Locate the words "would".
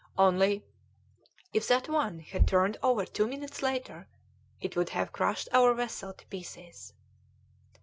4.75-4.89